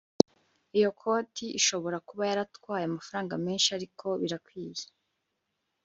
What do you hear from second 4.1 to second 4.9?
birakwiye